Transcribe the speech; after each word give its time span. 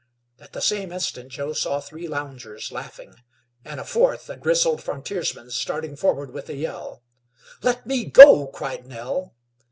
At 0.39 0.53
the 0.53 0.61
same 0.63 0.91
instant 0.91 1.29
Joe 1.31 1.53
saw 1.53 1.79
three 1.79 2.07
loungers 2.07 2.71
laughing, 2.71 3.17
and 3.63 3.79
a 3.79 3.83
fourth, 3.83 4.25
the 4.25 4.35
grizzled 4.35 4.81
frontiersman, 4.81 5.51
starting 5.51 5.95
forward 5.95 6.31
with 6.31 6.49
a 6.49 6.55
yell. 6.55 7.03
"Let 7.61 7.85
me 7.85 8.05
go!" 8.05 8.47
cried 8.47 8.87
Nell. 8.87 9.35